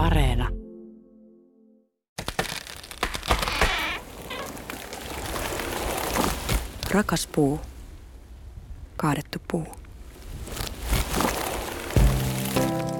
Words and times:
Areena. 0.00 0.48
Rakas 6.90 7.26
puu. 7.26 7.60
Kaadettu 8.96 9.38
puu. 9.50 9.66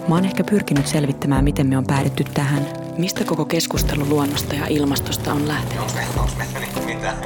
Mä 0.09 0.15
oon 0.15 0.25
ehkä 0.25 0.45
pyrkinyt 0.45 0.87
selvittämään, 0.87 1.45
miten 1.45 1.67
me 1.67 1.79
on 1.79 1.87
päädytty 1.87 2.25
tähän. 2.35 2.67
Mistä 2.99 3.25
koko 3.25 3.45
keskustelu 3.45 4.09
luonnosta 4.09 4.55
ja 4.55 4.67
ilmastosta 4.67 5.33
on 5.33 5.49
lähtenyt? 5.49 5.83
Onko 6.19 6.33
meillä 6.39 6.59
niinku 6.61 6.81
mitään, 6.81 7.17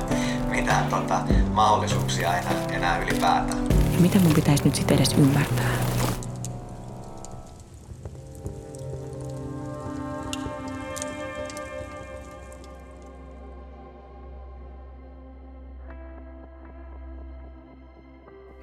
mitään 0.51 0.87
tota, 0.87 1.21
mahdollisuuksia 1.53 2.39
enää, 2.39 2.67
enää 2.73 2.99
ylipäätään? 2.99 3.65
Ja 3.93 4.01
mitä 4.01 4.19
mun 4.19 4.35
pitäisi 4.35 4.65
nyt 4.65 4.75
sitten 4.75 4.97
edes 4.97 5.13
ymmärtää? 5.13 6.04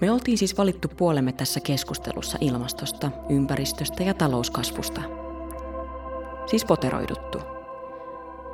Me 0.01 0.11
oltiin 0.11 0.37
siis 0.37 0.57
valittu 0.57 0.87
puolemme 0.87 1.31
tässä 1.31 1.59
keskustelussa 1.59 2.37
ilmastosta, 2.41 3.11
ympäristöstä 3.29 4.03
ja 4.03 4.13
talouskasvusta. 4.13 5.01
Siis 6.45 6.65
poteroiduttu. 6.65 7.39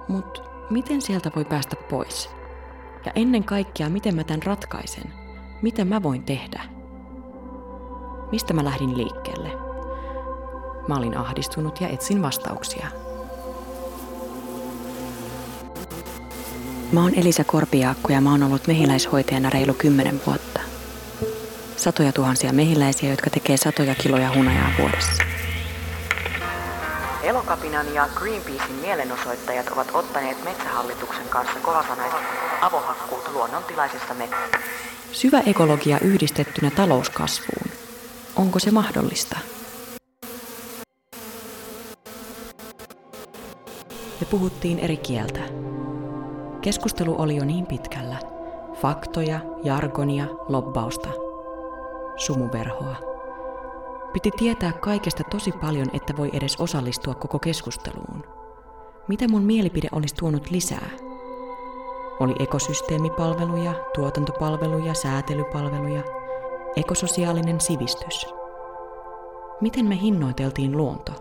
Mutta 0.08 0.42
miten 0.70 1.02
sieltä 1.02 1.32
voi 1.36 1.46
päästä 1.46 1.76
pois? 1.90 2.30
Ja 3.06 3.12
ennen 3.16 3.44
kaikkea, 3.44 3.90
miten 3.90 4.16
mä 4.16 4.24
tämän 4.24 4.44
ratkaisen? 4.44 5.14
Mitä 5.62 5.86
mä 5.86 6.04
voin 6.04 6.24
tehdä? 6.24 6.62
Mistä 8.32 8.54
mä 8.54 8.64
lähdin 8.64 8.98
liikkeelle? 8.98 9.50
Mä 10.88 10.96
olin 10.96 11.18
ahdistunut 11.18 11.82
ja 11.82 11.88
etsin 11.88 12.22
vastauksia. 12.22 12.88
Mä 16.92 17.02
oon 17.02 17.14
Elisa 17.16 17.44
Korpiaakko 17.44 18.14
ja 18.14 18.22
mä 18.22 18.32
oon 18.32 18.44
ollut 18.44 18.68
mehiläishoitajana 18.68 19.50
reilu 19.50 19.74
kymmenen 19.74 20.22
vuotta. 20.26 20.47
Satoja 21.88 22.12
tuhansia 22.12 22.54
mehiläisiä, 22.54 23.10
jotka 23.10 23.30
tekee 23.30 23.58
satoja 23.58 23.96
kiloja 23.96 24.34
hunajaa 24.36 24.72
vuodessa. 24.80 25.24
Elokapinan 27.24 27.94
ja 27.94 28.10
Greenpeacein 28.16 28.74
mielenosoittajat 28.74 29.68
ovat 29.68 29.88
ottaneet 29.94 30.44
metsähallituksen 30.44 31.30
kanssa 31.30 31.60
kovasanaiset 31.60 32.20
avohakkuut 32.62 33.34
luonnontilaisessa 33.34 34.14
metsässä. 34.14 34.58
Syvä 35.12 35.40
ekologia 35.40 36.00
yhdistettynä 36.00 36.72
talouskasvuun. 36.72 37.72
Onko 38.36 38.60
se 38.60 38.72
mahdollista? 38.72 39.38
Me 44.20 44.28
puhuttiin 44.30 44.80
eri 44.80 44.98
kieltä. 44.98 45.40
Keskustelu 46.62 47.22
oli 47.22 47.36
jo 47.36 47.46
niin 47.46 47.66
pitkällä. 47.66 48.20
Faktoja, 48.82 49.40
jargonia, 49.64 50.26
lobbausta. 50.50 51.27
Sumuverhoa. 52.18 52.96
Piti 54.14 54.32
tietää 54.32 54.72
kaikesta 54.72 55.24
tosi 55.24 55.52
paljon, 55.52 55.88
että 55.94 56.18
voi 56.18 56.30
edes 56.34 56.56
osallistua 56.60 57.16
koko 57.16 57.40
keskusteluun. 57.40 58.24
Mitä 59.08 59.28
mun 59.28 59.44
mielipide 59.44 59.88
olisi 59.92 60.16
tuonut 60.16 60.52
lisää? 60.52 60.90
Oli 62.20 62.36
ekosysteemipalveluja, 62.40 63.74
tuotantopalveluja, 63.96 64.94
säätelypalveluja, 64.94 66.04
ekososiaalinen 66.76 67.62
sivistys. 67.62 68.28
Miten 69.62 69.86
me 69.86 70.02
hinnoiteltiin 70.02 70.78
luonto? 70.78 71.12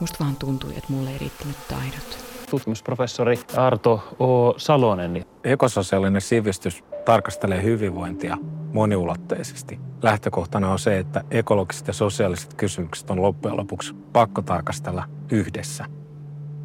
Musta 0.00 0.24
vaan 0.24 0.36
tuntui, 0.36 0.70
että 0.70 0.92
mulle 0.92 1.10
ei 1.10 1.18
riittänyt 1.18 1.56
taidot. 1.68 2.29
Tutkimusprofessori 2.50 3.38
Arto 3.56 4.16
O. 4.18 4.54
Salonen. 4.56 5.24
Ekososiaalinen 5.44 6.20
sivistys 6.20 6.84
tarkastelee 7.04 7.62
hyvinvointia 7.62 8.36
moniulotteisesti. 8.72 9.80
Lähtökohtana 10.02 10.72
on 10.72 10.78
se, 10.78 10.98
että 10.98 11.24
ekologiset 11.30 11.86
ja 11.86 11.92
sosiaaliset 11.92 12.54
kysymykset 12.54 13.10
on 13.10 13.22
loppujen 13.22 13.56
lopuksi 13.56 13.94
pakko 14.12 14.42
tarkastella 14.42 15.04
yhdessä. 15.30 15.84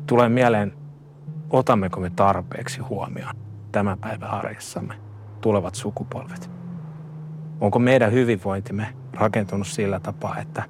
Tulee 0.08 0.30
mieleen, 0.30 0.74
otammeko 1.50 2.00
me 2.00 2.12
tarpeeksi 2.16 2.82
huomioon 2.82 3.36
tämän 3.72 3.98
päivän 3.98 4.32
arjessamme 4.32 4.94
tulevat 5.42 5.76
sukupolvet. 5.76 6.50
Onko 7.62 7.80
meidän 7.80 8.12
hyvinvointimme 8.12 8.88
rakentunut 9.14 9.68
sillä 9.68 10.00
tapaa, 10.00 10.40
että 10.40 10.64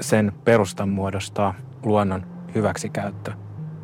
sen 0.00 0.32
perustan 0.44 0.88
muodostaa 0.88 1.54
luonnon 1.84 2.26
hyväksikäyttö, 2.54 3.32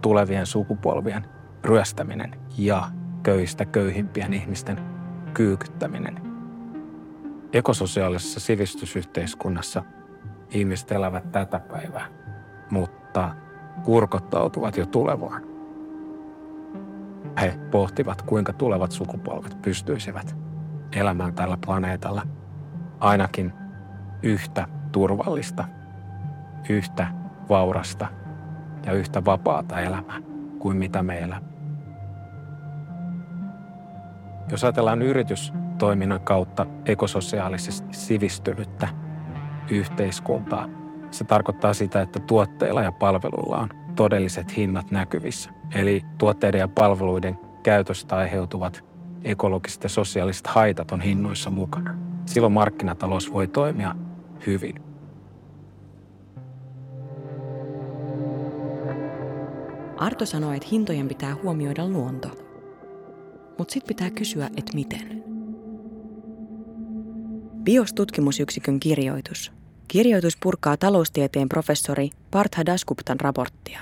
tulevien 0.02 0.46
sukupolvien 0.46 1.24
ryöstäminen 1.64 2.40
ja 2.58 2.88
köyhistä 3.22 3.64
köyhimpien 3.64 4.34
ihmisten 4.34 4.80
kyykyttäminen. 5.34 6.20
Ekososiaalisessa 7.52 8.40
sivistysyhteiskunnassa 8.40 9.82
ihmiset 10.50 10.92
elävät 10.92 11.32
tätä 11.32 11.58
päivää, 11.58 12.06
mutta 12.70 13.34
kurkottautuvat 13.84 14.76
jo 14.76 14.86
tulevaan. 14.86 15.42
He 17.40 17.58
pohtivat, 17.70 18.22
kuinka 18.22 18.52
tulevat 18.52 18.92
sukupolvet 18.92 19.62
pystyisivät 19.62 20.36
elämään 20.92 21.34
tällä 21.34 21.58
planeetalla 21.66 22.22
ainakin 23.00 23.52
yhtä 24.22 24.68
turvallista, 24.92 25.64
yhtä 26.68 27.06
vaurasta 27.48 28.21
ja 28.86 28.92
yhtä 28.92 29.24
vapaata 29.24 29.80
elämää 29.80 30.20
kuin 30.58 30.76
mitä 30.76 31.02
me 31.02 31.18
elämme. 31.18 31.48
Jos 34.50 34.64
ajatellaan 34.64 35.02
yritystoiminnan 35.02 36.20
kautta 36.20 36.66
ekososiaalisesti 36.86 37.88
sivistynyttä 37.90 38.88
yhteiskuntaa, 39.70 40.68
se 41.10 41.24
tarkoittaa 41.24 41.74
sitä, 41.74 42.02
että 42.02 42.20
tuotteilla 42.20 42.82
ja 42.82 42.92
palveluilla 42.92 43.58
on 43.58 43.68
todelliset 43.96 44.56
hinnat 44.56 44.90
näkyvissä. 44.90 45.50
Eli 45.74 46.02
tuotteiden 46.18 46.58
ja 46.58 46.68
palveluiden 46.68 47.38
käytöstä 47.62 48.16
aiheutuvat 48.16 48.84
ekologiset 49.24 49.82
ja 49.82 49.88
sosiaaliset 49.88 50.46
haitat 50.46 50.92
on 50.92 51.00
hinnoissa 51.00 51.50
mukana. 51.50 51.94
Silloin 52.26 52.52
markkinatalous 52.52 53.32
voi 53.32 53.46
toimia 53.46 53.94
hyvin. 54.46 54.91
Arto 60.02 60.26
sanoi, 60.26 60.56
että 60.56 60.68
hintojen 60.72 61.08
pitää 61.08 61.36
huomioida 61.42 61.88
luonto. 61.88 62.28
Mutta 63.58 63.72
sitten 63.72 63.88
pitää 63.88 64.10
kysyä, 64.10 64.50
että 64.56 64.74
miten. 64.74 65.24
BIOS-tutkimusyksikön 67.64 68.80
kirjoitus. 68.80 69.52
Kirjoitus 69.88 70.36
purkaa 70.42 70.76
taloustieteen 70.76 71.48
professori 71.48 72.10
Partha 72.30 72.66
Dasguptan 72.66 73.20
raporttia. 73.20 73.80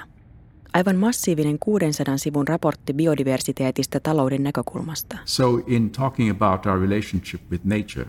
Aivan 0.72 0.96
massiivinen 0.96 1.58
600 1.58 2.16
sivun 2.16 2.48
raportti 2.48 2.92
biodiversiteetistä 2.92 4.00
talouden 4.00 4.42
näkökulmasta. 4.42 5.18
So, 5.24 5.60
in 5.66 5.90
talking 5.90 6.30
about 6.30 6.66
our 6.66 6.80
relationship 6.80 7.40
with 7.50 7.64
nature, 7.64 8.06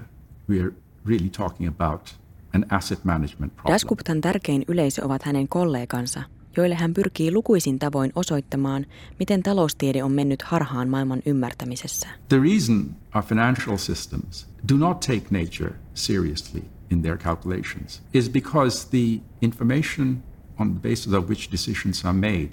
we 0.49 0.61
are 0.61 0.71
really 1.05 1.29
talking 1.29 1.69
about 1.69 2.15
an 2.53 2.65
asset 2.69 3.03
management 3.03 3.55
problem. 3.55 3.73
Dasguptan 3.73 4.21
tärkein 4.21 4.65
yleisö 4.67 5.05
ovat 5.05 5.23
hänen 5.23 5.47
kollegansa, 5.47 6.23
joille 6.57 6.75
hän 6.75 6.93
pyrkii 6.93 7.31
lukuisin 7.31 7.79
tavoin 7.79 8.11
osoittamaan, 8.15 8.85
miten 9.19 9.43
taloustiede 9.43 10.03
on 10.03 10.11
mennyt 10.11 10.41
harhaan 10.41 10.89
maailman 10.89 11.21
ymmärtämisessä. 11.25 12.07
The 12.29 12.39
reason 12.39 12.95
our 13.15 13.23
financial 13.23 13.77
systems 13.77 14.47
do 14.71 14.77
not 14.77 14.99
take 14.99 15.25
nature 15.31 15.73
seriously 15.93 16.61
in 16.91 17.01
their 17.01 17.17
calculations 17.17 18.03
is 18.13 18.29
because 18.29 18.87
the 18.89 19.21
information 19.41 20.23
on 20.59 20.71
the 20.71 20.89
basis 20.89 21.13
of 21.13 21.25
which 21.25 21.51
decisions 21.51 22.05
are 22.05 22.17
made 22.17 22.49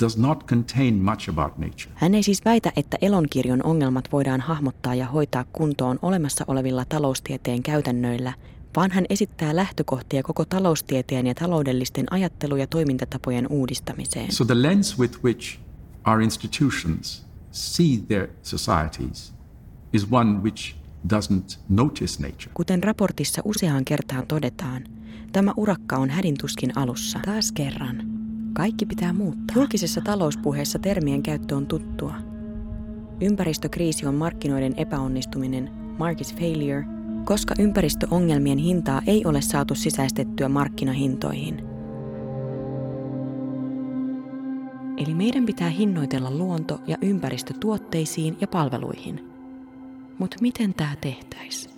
does 0.00 0.18
not 0.18 0.46
contain 0.46 0.94
much 0.94 1.28
about 1.28 1.58
nature. 1.58 1.90
Hän 1.94 2.14
ei 2.14 2.22
siis 2.22 2.44
väitä, 2.44 2.72
että 2.76 2.96
elonkirjon 3.00 3.62
ongelmat 3.62 4.12
voidaan 4.12 4.40
hahmottaa 4.40 4.94
ja 4.94 5.06
hoitaa 5.06 5.44
kuntoon 5.52 5.98
olemassa 6.02 6.44
olevilla 6.48 6.84
taloustieteen 6.84 7.62
käytännöillä, 7.62 8.32
vaan 8.76 8.90
hän 8.90 9.04
esittää 9.10 9.56
lähtökohtia 9.56 10.22
koko 10.22 10.44
taloustieteen 10.44 11.26
ja 11.26 11.34
taloudellisten 11.34 12.06
ajattelu- 12.12 12.56
ja 12.56 12.66
toimintatapojen 12.66 13.46
uudistamiseen. 13.50 14.32
So 14.32 14.44
the 14.44 14.62
lens 14.62 14.98
with 14.98 15.24
which 15.24 15.58
our 16.06 16.22
institutions 16.22 17.26
see 17.52 17.98
their 18.08 18.28
societies 18.42 19.34
is 19.92 20.06
one 20.10 20.38
which 20.42 20.74
doesn't 21.14 21.58
notice 21.68 22.22
nature. 22.22 22.50
Kuten 22.54 22.82
raportissa 22.82 23.42
useaan 23.44 23.84
kertaan 23.84 24.26
todetaan, 24.26 24.84
tämä 25.32 25.52
urakka 25.56 25.96
on 25.96 26.10
hädintuskin 26.10 26.78
alussa. 26.78 27.20
Taas 27.24 27.52
kerran. 27.52 28.02
Kaikki 28.52 28.86
pitää 28.86 29.12
muuttaa. 29.12 29.56
Julkisessa 29.56 30.00
talouspuheessa 30.00 30.78
termien 30.78 31.22
käyttö 31.22 31.56
on 31.56 31.66
tuttua. 31.66 32.14
Ympäristökriisi 33.20 34.06
on 34.06 34.14
markkinoiden 34.14 34.74
epäonnistuminen, 34.76 35.70
market 35.98 36.34
failure, 36.38 36.84
koska 37.24 37.54
ympäristöongelmien 37.58 38.58
hintaa 38.58 39.02
ei 39.06 39.24
ole 39.24 39.40
saatu 39.40 39.74
sisäistettyä 39.74 40.48
markkinahintoihin. 40.48 41.62
Eli 44.96 45.14
meidän 45.14 45.46
pitää 45.46 45.70
hinnoitella 45.70 46.30
luonto 46.30 46.80
ja 46.86 46.96
ympäristö 47.02 47.54
tuotteisiin 47.60 48.36
ja 48.40 48.46
palveluihin. 48.46 49.30
Mutta 50.18 50.36
miten 50.40 50.74
tämä 50.74 50.96
tehtäisi? 51.00 51.70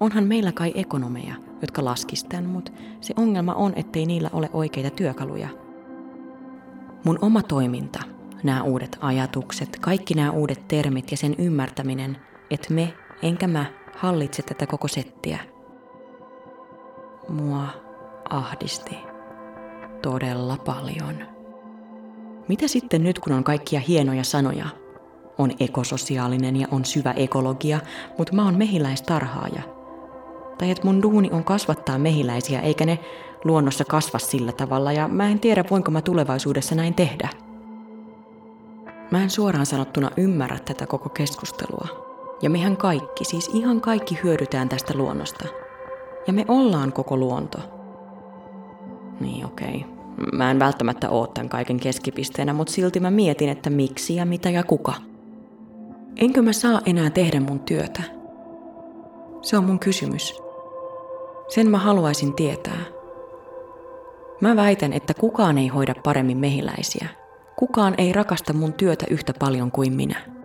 Onhan 0.00 0.24
meillä 0.24 0.52
kai 0.52 0.72
ekonomeja, 0.74 1.34
jotka 1.60 1.84
laskis 1.84 2.24
tän, 2.24 2.46
mutta 2.46 2.72
se 3.00 3.14
ongelma 3.16 3.54
on, 3.54 3.72
ettei 3.76 4.06
niillä 4.06 4.30
ole 4.32 4.50
oikeita 4.52 4.90
työkaluja. 4.90 5.48
Mun 7.04 7.18
oma 7.20 7.42
toiminta, 7.42 7.98
nämä 8.42 8.62
uudet 8.62 8.98
ajatukset, 9.00 9.76
kaikki 9.80 10.14
nämä 10.14 10.30
uudet 10.30 10.68
termit 10.68 11.10
ja 11.10 11.16
sen 11.16 11.34
ymmärtäminen, 11.38 12.16
että 12.50 12.74
me, 12.74 12.94
enkä 13.22 13.46
mä, 13.46 13.66
hallitse 13.98 14.42
tätä 14.42 14.66
koko 14.66 14.88
settiä. 14.88 15.38
Mua 17.28 17.66
ahdisti 18.30 18.96
todella 20.02 20.56
paljon. 20.56 21.14
Mitä 22.48 22.68
sitten 22.68 23.02
nyt, 23.02 23.18
kun 23.18 23.32
on 23.32 23.44
kaikkia 23.44 23.80
hienoja 23.80 24.24
sanoja? 24.24 24.66
On 25.38 25.50
ekososiaalinen 25.60 26.56
ja 26.56 26.68
on 26.70 26.84
syvä 26.84 27.10
ekologia, 27.10 27.80
mutta 28.18 28.32
mä 28.32 28.44
oon 28.44 28.58
mehiläistarhaaja. 28.58 29.62
Tai 30.58 30.70
että 30.70 30.84
mun 30.84 31.02
duuni 31.02 31.30
on 31.32 31.44
kasvattaa 31.44 31.98
mehiläisiä, 31.98 32.60
eikä 32.60 32.86
ne 32.86 32.98
luonnossa 33.44 33.84
kasva 33.84 34.18
sillä 34.18 34.52
tavalla, 34.52 34.92
ja 34.92 35.08
mä 35.08 35.28
en 35.28 35.40
tiedä, 35.40 35.64
voinko 35.70 35.90
mä 35.90 36.02
tulevaisuudessa 36.02 36.74
näin 36.74 36.94
tehdä. 36.94 37.28
Mä 39.10 39.22
en 39.22 39.30
suoraan 39.30 39.66
sanottuna 39.66 40.10
ymmärrä 40.16 40.58
tätä 40.58 40.86
koko 40.86 41.08
keskustelua. 41.08 42.07
Ja 42.42 42.50
mehän 42.50 42.76
kaikki, 42.76 43.24
siis 43.24 43.50
ihan 43.52 43.80
kaikki 43.80 44.18
hyödytään 44.22 44.68
tästä 44.68 44.94
luonnosta. 44.96 45.48
Ja 46.26 46.32
me 46.32 46.44
ollaan 46.48 46.92
koko 46.92 47.16
luonto. 47.16 47.58
Niin 49.20 49.46
okei. 49.46 49.76
Okay. 49.76 49.98
Mä 50.32 50.50
en 50.50 50.58
välttämättä 50.58 51.10
oo 51.10 51.26
tämän 51.26 51.48
kaiken 51.48 51.80
keskipisteenä, 51.80 52.52
mutta 52.52 52.72
silti 52.72 53.00
mä 53.00 53.10
mietin, 53.10 53.48
että 53.48 53.70
miksi 53.70 54.16
ja 54.16 54.26
mitä 54.26 54.50
ja 54.50 54.62
kuka. 54.62 54.94
Enkö 56.16 56.42
mä 56.42 56.52
saa 56.52 56.80
enää 56.86 57.10
tehdä 57.10 57.40
mun 57.40 57.60
työtä? 57.60 58.02
Se 59.42 59.58
on 59.58 59.64
mun 59.64 59.78
kysymys. 59.78 60.42
Sen 61.48 61.70
mä 61.70 61.78
haluaisin 61.78 62.34
tietää. 62.34 62.80
Mä 64.40 64.56
väitän, 64.56 64.92
että 64.92 65.14
kukaan 65.14 65.58
ei 65.58 65.68
hoida 65.68 65.94
paremmin 66.04 66.38
mehiläisiä. 66.38 67.08
Kukaan 67.56 67.94
ei 67.98 68.12
rakasta 68.12 68.52
mun 68.52 68.72
työtä 68.72 69.06
yhtä 69.10 69.32
paljon 69.38 69.70
kuin 69.70 69.92
minä. 69.92 70.37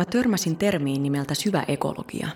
Mä 0.00 0.04
törmäsin 0.04 0.56
termiin 0.56 1.02
nimeltä 1.02 1.34
syvä 1.34 1.64
ekologia. 1.68 2.28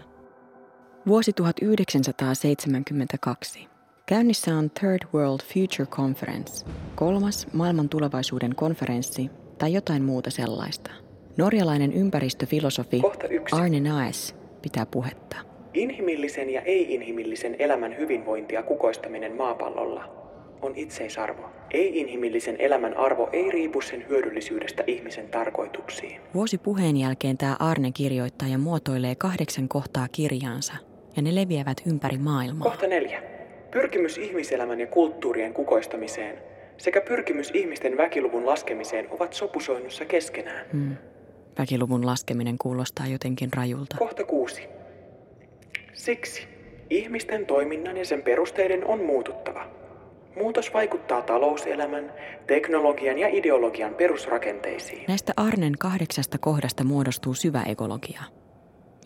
Vuosi 1.06 1.32
1972. 1.32 3.66
Käynnissä 4.06 4.56
on 4.56 4.70
Third 4.70 5.02
World 5.14 5.40
Future 5.54 5.86
Conference, 5.86 6.66
kolmas 6.94 7.46
maailman 7.52 7.88
tulevaisuuden 7.88 8.54
konferenssi 8.54 9.30
tai 9.58 9.72
jotain 9.72 10.02
muuta 10.02 10.30
sellaista. 10.30 10.90
Norjalainen 11.36 11.92
ympäristöfilosofi 11.92 13.02
Arne 13.52 13.80
Naes 13.80 14.36
pitää 14.62 14.86
puhetta. 14.86 15.36
Inhimillisen 15.74 16.50
ja 16.50 16.60
ei-inhimillisen 16.60 17.56
elämän 17.58 17.96
hyvinvointia 17.98 18.62
kukoistaminen 18.62 19.36
maapallolla 19.36 20.23
on 20.64 20.72
itseisarvo. 20.76 21.50
Ei-inhimillisen 21.70 22.56
elämän 22.58 22.96
arvo 22.96 23.28
ei 23.32 23.50
riipu 23.50 23.80
sen 23.80 24.08
hyödyllisyydestä 24.08 24.84
ihmisen 24.86 25.28
tarkoituksiin. 25.28 26.20
Vuosi 26.34 26.58
puheen 26.58 26.96
jälkeen 26.96 27.38
tämä 27.38 27.56
Arne 27.58 27.92
kirjoittaa 27.92 28.48
ja 28.48 28.58
muotoilee 28.58 29.14
kahdeksan 29.14 29.68
kohtaa 29.68 30.06
kirjaansa, 30.12 30.72
ja 31.16 31.22
ne 31.22 31.34
leviävät 31.34 31.82
ympäri 31.86 32.18
maailmaa. 32.18 32.70
Kohta 32.70 32.86
neljä. 32.86 33.22
Pyrkimys 33.70 34.18
ihmiselämän 34.18 34.80
ja 34.80 34.86
kulttuurien 34.86 35.54
kukoistamiseen 35.54 36.38
sekä 36.76 37.00
pyrkimys 37.00 37.50
ihmisten 37.54 37.96
väkiluvun 37.96 38.46
laskemiseen 38.46 39.06
ovat 39.10 39.32
sopusoinnussa 39.32 40.04
keskenään. 40.04 40.66
Hmm. 40.72 40.96
Väkiluvun 41.58 42.06
laskeminen 42.06 42.58
kuulostaa 42.58 43.06
jotenkin 43.06 43.50
rajulta. 43.56 43.96
Kohta 43.98 44.24
kuusi. 44.24 44.62
Siksi 45.92 46.48
ihmisten 46.90 47.46
toiminnan 47.46 47.96
ja 47.96 48.04
sen 48.04 48.22
perusteiden 48.22 48.84
on 48.84 49.04
muututtava. 49.04 49.66
Muutos 50.36 50.74
vaikuttaa 50.74 51.22
talouselämän, 51.22 52.12
teknologian 52.46 53.18
ja 53.18 53.28
ideologian 53.28 53.94
perusrakenteisiin. 53.94 55.04
Näistä 55.08 55.32
Arnen 55.36 55.72
kahdeksasta 55.78 56.38
kohdasta 56.38 56.84
muodostuu 56.84 57.34
syvä 57.34 57.62
ekologia. 57.62 58.22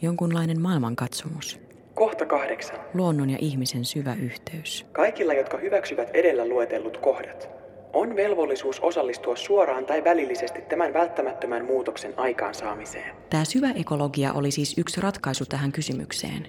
Jonkunlainen 0.03 0.61
maailmankatsomus. 0.61 1.61
Kohta 1.95 2.27
kahdeksan. 2.27 2.79
Luonnon 2.95 3.31
ja 3.31 3.39
ihmisen 3.41 3.85
syvä 3.85 4.15
yhteys. 4.23 4.87
Kaikilla, 4.93 5.35
jotka 5.35 5.59
hyväksyvät 5.59 6.11
edellä 6.15 6.49
luetellut 6.49 6.99
kohdat, 6.99 7.49
on 7.93 8.17
velvollisuus 8.17 8.81
osallistua 8.81 9.37
suoraan 9.37 9.87
tai 9.87 10.05
välillisesti 10.05 10.61
tämän 10.61 10.95
välttämättömän 10.95 11.65
muutoksen 11.65 12.15
aikaansaamiseen. 12.17 13.17
Tämä 13.31 13.45
syvä 13.45 13.71
ekologia 13.71 14.33
oli 14.33 14.51
siis 14.51 14.79
yksi 14.79 15.01
ratkaisu 15.01 15.45
tähän 15.47 15.73
kysymykseen, 15.73 16.47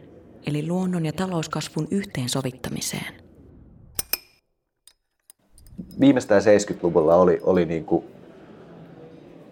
eli 0.48 0.68
luonnon 0.68 1.06
ja 1.06 1.14
talouskasvun 1.14 1.88
yhteensovittamiseen. 1.92 3.29
Viimeistään 6.00 6.42
70-luvulla 6.42 7.16
oli, 7.16 7.40
oli 7.44 7.66
niin 7.66 7.86
kuin 7.86 8.06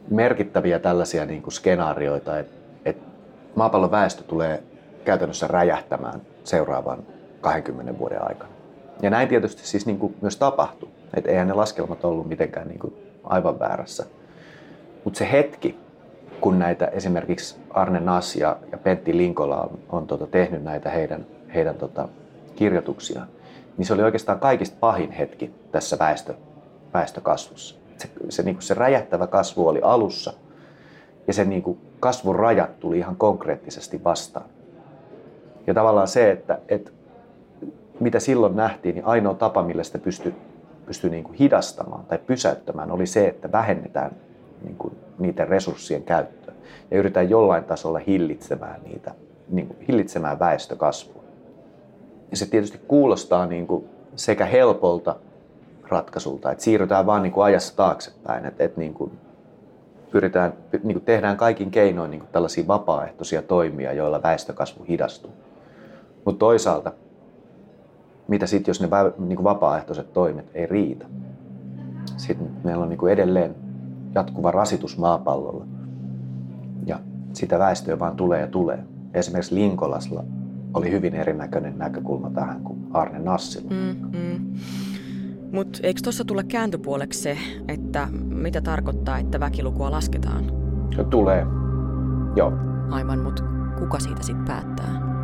merkittäviä 0.10 0.80
tällaisia 0.80 1.26
niin 1.26 1.42
kuin 1.42 1.54
skenaarioita, 1.54 2.40
että, 2.40 2.56
että 2.86 3.04
maapallon 3.56 3.92
väestö 3.92 4.24
tulee 4.24 4.64
käytännössä 5.06 5.48
räjähtämään 5.48 6.22
seuraavan 6.44 7.04
20 7.42 8.00
vuoden 8.00 8.28
aikana. 8.28 8.52
Ja 9.02 9.10
näin 9.10 9.28
tietysti 9.28 9.68
siis 9.68 9.86
niin 9.86 10.00
kuin 10.00 10.16
myös 10.22 10.38
tapahtui. 10.38 10.90
Että 11.14 11.32
eihän 11.32 11.48
ne 11.48 11.54
laskelmat 11.54 12.06
ollut 12.06 12.28
mitenkään 12.28 12.68
niin 12.68 12.80
kuin 12.80 12.94
aivan 13.24 13.60
väärässä. 13.60 14.06
Mutta 15.04 15.18
se 15.18 15.32
hetki, 15.32 15.78
kun 16.42 16.60
näitä 16.60 16.86
esimerkiksi 16.86 17.56
Arne 17.70 18.00
Nass 18.00 18.36
ja, 18.36 18.58
ja 18.72 18.78
Pentti 18.78 19.18
Linkola 19.18 19.62
on, 19.62 19.80
on 19.90 20.08
tota, 20.08 20.28
tehnyt 20.28 20.64
näitä 20.64 20.90
heidän, 20.90 21.26
heidän 21.54 21.76
tota, 21.76 22.10
kirjoituksiaan, 22.56 23.28
niin 23.78 23.86
se 23.86 23.94
oli 23.94 24.04
oikeastaan 24.04 24.40
kaikista 24.40 24.78
pahin 24.80 25.12
hetki 25.12 25.52
tässä 25.72 26.00
väestö, 26.00 26.34
väestökasvussa. 26.94 27.76
Se, 27.98 28.10
se, 28.30 28.44
niin 28.44 28.56
kuin 28.56 28.64
se 28.64 28.74
räjähtävä 28.74 29.28
kasvu 29.28 29.68
oli 29.68 29.80
alussa 29.84 30.34
ja 31.28 31.34
se 31.34 31.46
niin 31.46 31.64
kuin 31.64 31.78
kasvun 32.00 32.36
rajat 32.36 32.80
tuli 32.80 32.98
ihan 32.98 33.16
konkreettisesti 33.16 34.04
vastaan. 34.04 34.46
Ja 35.68 35.74
tavallaan 35.74 36.08
se, 36.08 36.32
että, 36.32 36.60
että 36.70 36.92
mitä 38.00 38.20
silloin 38.20 38.56
nähtiin, 38.56 38.96
niin 38.96 39.06
ainoa 39.06 39.34
tapa, 39.34 39.64
millä 39.64 39.84
sitä 39.84 39.98
pystyi 39.98 40.36
pysty 40.88 41.10
niin 41.10 41.34
hidastamaan 41.34 42.06
tai 42.06 42.18
pysäyttämään, 42.18 42.92
oli 42.92 43.06
se, 43.06 43.28
että 43.28 43.52
vähennetään 43.52 44.12
niin 44.64 44.76
kuin 44.76 44.96
niiden 45.20 45.48
resurssien 45.48 46.04
käyttöä 46.04 46.54
ja 46.92 46.98
yritetään 46.98 47.30
jollain 47.30 47.64
tasolla 47.64 48.00
hillitsemään 48.00 48.82
niitä, 48.84 49.12
niin 49.50 49.68
kuin 49.68 49.80
hillitsemään 49.88 50.40
väestökasvua. 50.40 51.24
Ja 52.32 52.38
se 52.38 52.46
tietysti 52.46 52.82
kuulostaa 52.88 53.46
niin 53.46 53.68
kuin 53.68 53.86
sekä 54.16 54.46
helpolta 54.46 55.16
ratkaisulta, 55.90 56.52
että 56.52 56.64
siirrytään 56.64 57.06
vaan 57.06 57.24
niin 57.24 57.34
kuin 57.34 57.46
ajassa 57.46 57.76
taaksepäin, 57.76 58.46
että, 58.46 58.64
että 58.64 58.80
niin 58.80 58.94
kuin 58.94 59.12
pyritään, 60.12 60.54
niin 60.84 60.94
kuin 60.94 61.06
tehdään 61.06 61.38
kaikin 61.38 61.72
keinoin 61.72 62.12
niin 62.12 62.20
kuin 62.20 62.30
tällaisia 62.32 62.68
vapaaehtoisia 62.68 63.42
toimia, 63.42 63.94
joilla 63.94 64.24
väestökasvu 64.24 64.86
hidastuu. 64.90 65.32
Mutta 66.26 66.40
toisaalta, 66.40 66.92
mitä 68.28 68.48
sitten, 68.48 68.70
jos 68.70 68.82
ne 68.82 68.88
niin 69.18 69.44
vapaaehtoiset 69.44 70.14
toimet 70.14 70.52
ei 70.54 70.66
riitä? 70.66 71.06
Sitten 72.18 72.52
meillä 72.64 72.84
on 72.84 72.90
niin 72.90 73.10
edelleen 73.10 73.56
jatkuva 74.16 74.52
rasitus 74.52 74.98
maapallolla. 74.98 75.66
Ja 76.86 77.00
sitä 77.34 77.60
väestöä 77.60 78.00
vaan 78.00 78.16
tulee 78.16 78.42
ja 78.42 78.48
tulee. 78.48 78.80
Esimerkiksi 79.14 79.56
Linkolasla 79.56 80.24
oli 80.78 80.92
hyvin 80.92 81.16
erinäköinen 81.16 81.78
näkökulma 81.78 82.30
tähän 82.30 82.62
kuin 82.62 82.80
Arne 82.94 83.20
Nassilla. 83.20 83.70
Mm, 83.70 84.18
mm. 84.18 84.54
Mutta 85.52 85.80
eikö 85.84 86.00
tuossa 86.04 86.26
tule 86.26 86.44
kääntöpuoleksi 86.44 87.22
se, 87.22 87.38
että 87.68 88.08
mitä 88.30 88.62
tarkoittaa, 88.62 89.18
että 89.18 89.40
väkilukua 89.40 89.92
lasketaan? 89.92 90.44
Se 90.96 91.04
tulee, 91.04 91.46
joo. 92.36 92.54
Aivan, 92.90 93.20
mutta 93.20 93.44
kuka 93.80 94.00
siitä 94.00 94.24
sitten 94.24 94.46
päättää? 94.46 95.17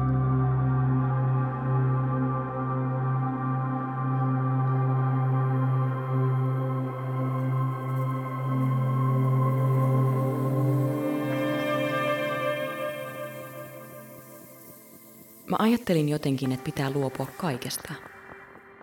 Mä 15.53 15.57
ajattelin 15.59 16.09
jotenkin, 16.09 16.51
että 16.51 16.63
pitää 16.63 16.89
luopua 16.89 17.27
kaikesta. 17.37 17.93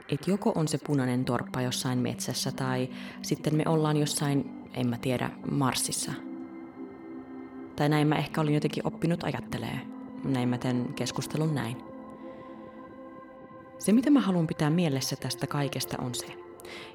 Että 0.08 0.30
joko 0.30 0.52
on 0.54 0.68
se 0.68 0.78
punainen 0.86 1.24
torppa 1.24 1.60
jossain 1.62 1.98
metsässä 1.98 2.52
tai 2.52 2.88
sitten 3.22 3.54
me 3.54 3.62
ollaan 3.66 3.96
jossain, 3.96 4.68
en 4.74 4.86
mä 4.86 4.98
tiedä, 4.98 5.30
Marsissa. 5.50 6.12
Tai 7.76 7.88
näin 7.88 8.06
mä 8.08 8.16
ehkä 8.16 8.40
olin 8.40 8.54
jotenkin 8.54 8.86
oppinut 8.86 9.24
ajattelee. 9.24 9.80
Näin 10.24 10.48
mä 10.48 10.58
teen 10.58 10.94
keskustelun 10.94 11.54
näin. 11.54 11.76
Se, 13.78 13.92
mitä 13.92 14.10
mä 14.10 14.20
haluan 14.20 14.46
pitää 14.46 14.70
mielessä 14.70 15.16
tästä 15.16 15.46
kaikesta 15.46 15.96
on 15.98 16.14
se, 16.14 16.26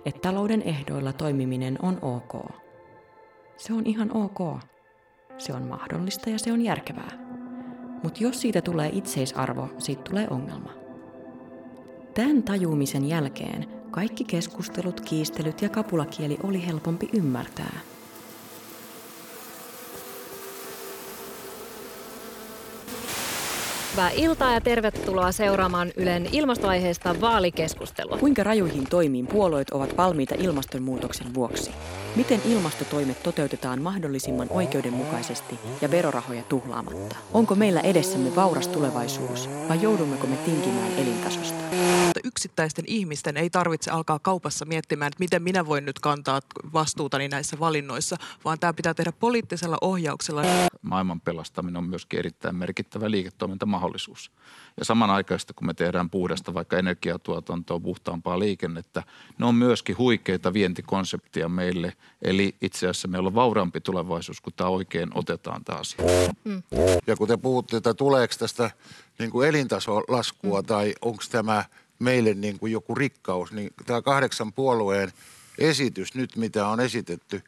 että 0.05 0.21
talouden 0.21 0.61
ehdoilla 0.61 1.13
toimiminen 1.13 1.77
on 1.81 1.99
ok. 2.01 2.51
Se 3.57 3.73
on 3.73 3.85
ihan 3.85 4.17
ok. 4.17 4.59
Se 5.37 5.53
on 5.53 5.63
mahdollista 5.63 6.29
ja 6.29 6.39
se 6.39 6.51
on 6.51 6.61
järkevää. 6.61 7.24
Mutta 8.05 8.23
jos 8.23 8.41
siitä 8.41 8.61
tulee 8.61 8.89
itseisarvo, 8.93 9.69
siitä 9.77 10.01
tulee 10.01 10.27
ongelma. 10.29 10.73
Tämän 12.13 12.43
tajuumisen 12.43 13.09
jälkeen 13.09 13.65
kaikki 13.91 14.23
keskustelut, 14.23 15.01
kiistelyt 15.01 15.61
ja 15.61 15.69
kapulakieli 15.69 16.37
oli 16.43 16.67
helpompi 16.67 17.09
ymmärtää– 17.13 17.79
Hyvää 23.91 24.09
iltaa 24.09 24.53
ja 24.53 24.61
tervetuloa 24.61 25.31
seuraamaan 25.31 25.91
Ylen 25.95 26.29
ilmastoaiheesta 26.31 27.21
vaalikeskustelua. 27.21 28.17
Kuinka 28.17 28.43
rajuihin 28.43 28.83
toimiin 28.89 29.27
puolueet 29.27 29.69
ovat 29.69 29.97
valmiita 29.97 30.35
ilmastonmuutoksen 30.37 31.33
vuoksi? 31.33 31.71
Miten 32.15 32.41
ilmastotoimet 32.45 33.23
toteutetaan 33.23 33.81
mahdollisimman 33.81 34.47
oikeudenmukaisesti 34.49 35.59
ja 35.81 35.91
verorahoja 35.91 36.43
tuhlaamatta? 36.43 37.15
Onko 37.33 37.55
meillä 37.55 37.81
edessämme 37.81 38.35
vauras 38.35 38.67
tulevaisuus 38.67 39.49
vai 39.69 39.81
joudummeko 39.81 40.27
me 40.27 40.35
tinkimään 40.35 40.91
elintasosta? 40.97 41.63
Yksittäisten 42.25 42.85
ihmisten 42.87 43.37
ei 43.37 43.49
tarvitse 43.49 43.91
alkaa 43.91 44.19
kaupassa 44.19 44.65
miettimään, 44.65 45.07
että 45.07 45.19
miten 45.19 45.43
minä 45.43 45.65
voin 45.65 45.85
nyt 45.85 45.99
kantaa 45.99 46.41
vastuutani 46.73 47.27
näissä 47.27 47.59
valinnoissa, 47.59 48.15
vaan 48.45 48.59
tämä 48.59 48.73
pitää 48.73 48.93
tehdä 48.93 49.11
poliittisella 49.11 49.77
ohjauksella. 49.81 50.41
Maailman 50.81 51.21
pelastaminen 51.21 51.77
on 51.77 51.89
myöskin 51.89 52.19
erittäin 52.19 52.55
merkittävä 52.55 53.11
liiketoimintamahdollisuus. 53.11 54.31
Ja 54.77 54.85
samanaikaisesti, 54.85 55.53
kun 55.53 55.67
me 55.67 55.73
tehdään 55.73 56.09
puhdasta 56.09 56.53
vaikka 56.53 56.77
energiatuotantoa, 56.77 57.79
puhtaampaa 57.79 58.39
liikennettä, 58.39 59.03
ne 59.37 59.45
on 59.45 59.55
myöskin 59.55 59.97
huikeita 59.97 60.53
vientikonseptia 60.53 61.49
meille. 61.49 61.93
Eli 62.21 62.55
itse 62.61 62.85
asiassa 62.85 63.07
meillä 63.07 63.27
on 63.27 63.35
vauraampi 63.35 63.81
tulevaisuus, 63.81 64.41
kun 64.41 64.53
tämä 64.55 64.69
oikein 64.69 65.09
otetaan 65.13 65.63
taas. 65.63 65.97
Mm. 66.43 66.63
Ja 67.07 67.15
kun 67.15 67.27
te 67.27 67.37
puhutte, 67.37 67.77
että 67.77 67.93
tuleeko 67.93 68.33
tästä 68.39 68.71
niin 69.19 69.31
kuin 69.31 69.49
elintasolaskua 69.49 70.61
mm. 70.61 70.65
tai 70.65 70.93
onko 71.01 71.23
tämä 71.31 71.63
meille 71.99 72.33
niin 72.33 72.59
kuin 72.59 72.71
joku 72.71 72.95
rikkaus, 72.95 73.51
niin 73.51 73.69
tämä 73.85 74.01
kahdeksan 74.01 74.53
puolueen 74.53 75.11
esitys 75.57 76.15
nyt, 76.15 76.35
mitä 76.35 76.67
on 76.67 76.79
esitetty, 76.79 77.41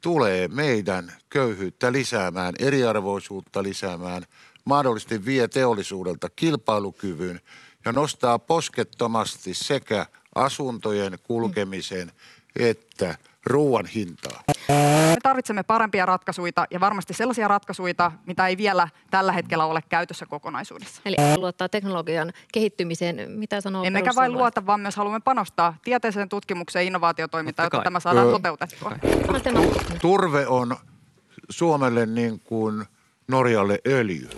tulee 0.00 0.48
meidän 0.48 1.12
köyhyyttä 1.30 1.92
lisäämään, 1.92 2.54
eriarvoisuutta 2.58 3.62
lisäämään– 3.62 4.26
mahdollisesti 4.64 5.24
vie 5.24 5.48
teollisuudelta 5.48 6.30
kilpailukyvyn 6.36 7.40
ja 7.84 7.92
nostaa 7.92 8.38
poskettomasti 8.38 9.54
sekä 9.54 10.06
asuntojen 10.34 11.18
kulkemisen 11.22 12.12
että 12.56 13.18
ruoan 13.46 13.86
hintaa. 13.86 14.42
Me 14.68 15.16
tarvitsemme 15.22 15.62
parempia 15.62 16.06
ratkaisuja 16.06 16.52
ja 16.70 16.80
varmasti 16.80 17.14
sellaisia 17.14 17.48
ratkaisuja, 17.48 18.12
mitä 18.26 18.46
ei 18.46 18.56
vielä 18.56 18.88
tällä 19.10 19.32
hetkellä 19.32 19.64
ole 19.64 19.80
käytössä 19.88 20.26
kokonaisuudessa. 20.26 21.02
Eli 21.04 21.16
luottaa 21.36 21.68
teknologian 21.68 22.32
kehittymiseen. 22.52 23.30
Mitä 23.30 23.60
sanoo 23.60 23.84
Emmekä 23.84 24.10
vain 24.16 24.32
luota, 24.32 24.66
vaan 24.66 24.80
myös 24.80 24.96
haluamme 24.96 25.20
panostaa 25.20 25.76
tieteeseen 25.84 26.28
tutkimukseen 26.28 26.82
ja 26.82 26.86
innovaatiotoimintaan, 26.86 27.64
jotta 27.66 27.84
tämä 27.84 28.00
saadaan 28.00 28.26
öö, 28.26 28.32
toteutettua. 28.32 28.92
Turve 30.00 30.46
on 30.46 30.76
Suomelle 31.50 32.06
niin 32.06 32.40
kuin 32.40 32.84
Norjalle 33.28 33.78
öljy. 33.86 34.28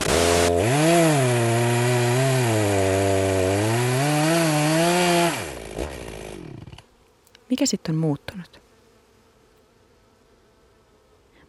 Mikä 7.51 7.67
sitten 7.67 7.95
on 7.95 8.01
muuttunut? 8.01 8.64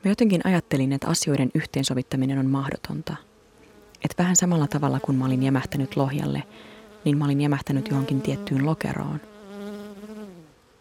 Mä 0.05 0.11
jotenkin 0.11 0.41
ajattelin, 0.43 0.93
että 0.93 1.07
asioiden 1.07 1.51
yhteensovittaminen 1.53 2.39
on 2.39 2.45
mahdotonta. 2.45 3.15
Että 4.03 4.23
vähän 4.23 4.35
samalla 4.35 4.67
tavalla 4.67 4.99
kuin 4.99 5.17
mä 5.17 5.25
olin 5.25 5.43
jämähtänyt 5.43 5.95
lohjalle, 5.95 6.43
niin 7.05 7.17
mä 7.17 7.25
olin 7.25 7.41
jämähtänyt 7.41 7.87
johonkin 7.87 8.21
tiettyyn 8.21 8.65
lokeroon. 8.65 9.21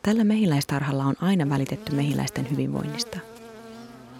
Tällä 0.02 0.24
mehiläistarhalla 0.24 1.04
on 1.04 1.14
aina 1.20 1.48
välitetty 1.48 1.94
mehiläisten 1.94 2.50
hyvinvoinnista. 2.50 3.18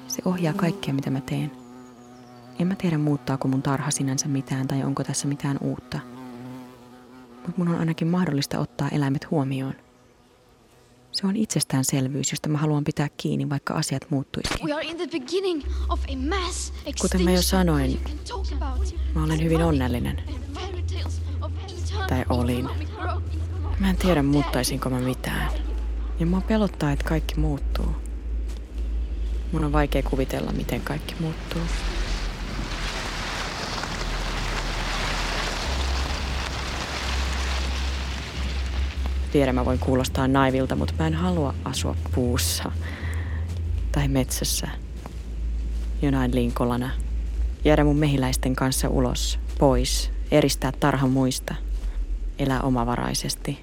Se 0.09 0.23
ohjaa 0.25 0.55
kaikkea, 0.55 0.95
mitä 0.95 1.11
mä 1.11 1.21
teen– 1.21 1.51
en 2.59 2.67
mä 2.67 2.75
tiedä 2.75 2.99
muuttaako 2.99 3.49
mun 3.49 3.63
tarha 3.63 3.91
sinänsä 3.91 4.29
mitään 4.29 4.69
tai 4.69 4.83
onko 4.83 5.05
tässä 5.05 5.29
mitään 5.29 5.59
uutta. 5.61 5.99
Mutta 7.33 7.53
mun 7.57 7.69
on 7.69 7.79
ainakin 7.81 8.09
mahdollista 8.09 8.59
ottaa 8.59 8.89
eläimet 8.89 9.31
huomioon. 9.31 9.75
Se 11.15 11.27
on 11.27 11.37
itsestäänselvyys, 11.37 12.31
josta 12.31 12.49
mä 12.49 12.59
haluan 12.59 12.85
pitää 12.85 13.09
kiinni, 13.17 13.51
vaikka 13.51 13.75
asiat 13.75 14.07
muuttuisikin. 14.11 14.69
Kuten 17.01 17.23
mä 17.23 17.31
jo 17.31 17.43
sanoin, 17.43 18.01
mä 19.15 19.25
olen 19.25 19.43
hyvin 19.43 19.63
onnellinen. 19.63 20.23
Tai 22.09 22.25
olin. 22.29 22.69
Mä 23.81 23.91
en 23.91 23.97
tiedä, 23.97 24.23
muuttaisinko 24.23 24.91
mä 24.91 25.01
mitään. 25.01 25.53
Ja 26.21 26.27
mua 26.27 26.41
pelottaa, 26.41 26.93
että 26.93 27.05
kaikki 27.05 27.41
muuttuu. 27.41 27.87
Mun 29.53 29.65
on 29.65 29.73
vaikea 29.73 30.03
kuvitella, 30.03 30.53
miten 30.53 30.81
kaikki 30.81 31.15
muuttuu. 31.21 31.63
Tiedän, 39.35 39.55
mä 39.55 39.65
voin 39.65 39.79
kuulostaa 39.79 40.29
naivilta, 40.29 40.77
mutta 40.77 40.95
mä 40.99 41.07
en 41.07 41.15
halua 41.15 41.55
asua 41.65 41.97
puussa 42.15 42.73
tai 43.93 44.09
metsässä 44.09 44.69
jonain 46.03 46.35
linkolana. 46.35 46.91
Jäädä 47.65 47.85
mun 47.85 47.97
mehiläisten 47.97 48.57
kanssa 48.57 48.89
ulos, 48.89 49.39
pois, 49.59 50.11
eristää 50.31 50.73
tarha 50.81 51.07
muista, 51.07 51.55
elää 52.39 52.61
omavaraisesti 52.61 53.59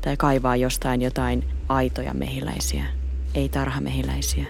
tai 0.00 0.16
kaivaa 0.16 0.56
jostain 0.56 1.02
jotain 1.02 1.44
aitoja 1.68 2.14
mehiläisiä, 2.14 2.84
ei 3.34 3.48
tarhamehiläisiä 3.48 4.46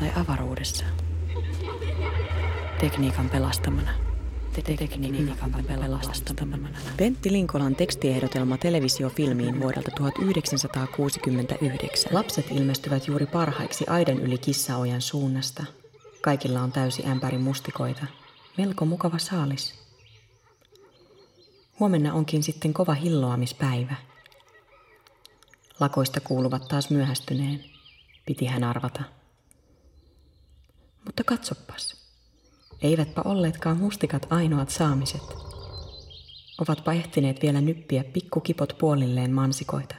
tai 0.00 0.10
avaruudessa 0.16 0.84
tekniikan 2.80 3.30
pelastamana 3.30 4.07
tekniikan 4.62 5.64
pelastamana. 5.66 6.68
Pentti 6.96 7.32
Linkolan 7.32 7.76
tekstiehdotelma 7.76 8.58
televisiofilmiin 8.58 9.60
vuodelta 9.60 9.90
1969. 9.90 12.14
Lapset 12.14 12.46
ilmestyvät 12.50 13.06
juuri 13.06 13.26
parhaiksi 13.26 13.84
aiden 13.88 14.20
yli 14.20 14.38
kissaojan 14.38 15.00
suunnasta. 15.00 15.64
Kaikilla 16.22 16.60
on 16.60 16.72
täysi 16.72 17.06
ämpäri 17.06 17.38
mustikoita. 17.38 18.06
Melko 18.58 18.84
mukava 18.84 19.18
saalis. 19.18 19.74
Huomenna 21.80 22.14
onkin 22.14 22.42
sitten 22.42 22.74
kova 22.74 22.94
hilloamispäivä. 22.94 23.94
Lakoista 25.80 26.20
kuuluvat 26.20 26.68
taas 26.68 26.90
myöhästyneen, 26.90 27.64
piti 28.26 28.46
hän 28.46 28.64
arvata. 28.64 29.02
Mutta 31.04 31.24
katsopas. 31.24 32.07
Eivätpä 32.82 33.22
olleetkaan 33.24 33.76
mustikat 33.76 34.26
ainoat 34.30 34.68
saamiset. 34.68 35.22
Ovatpa 36.60 36.92
ehtineet 36.92 37.42
vielä 37.42 37.60
nyppiä 37.60 38.04
pikkukipot 38.04 38.76
puolilleen 38.78 39.32
mansikoita. 39.32 39.94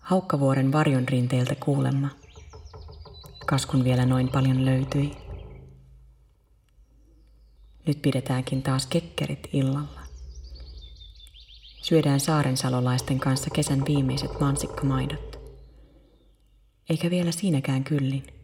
Haukkavuoren 0.00 0.72
varjon 0.72 1.08
rinteiltä 1.08 1.54
kuulemma. 1.54 2.08
Kaskun 3.46 3.84
vielä 3.84 4.06
noin 4.06 4.28
paljon 4.28 4.64
löytyi. 4.64 5.16
Nyt 7.86 8.02
pidetäänkin 8.02 8.62
taas 8.62 8.86
kekkerit 8.86 9.48
illalla. 9.52 10.00
Syödään 11.82 12.20
saarensalolaisten 12.20 13.20
kanssa 13.20 13.50
kesän 13.50 13.82
viimeiset 13.88 14.40
mansikkamaidot. 14.40 15.38
Eikä 16.90 17.10
vielä 17.10 17.32
siinäkään 17.32 17.84
kyllin. 17.84 18.37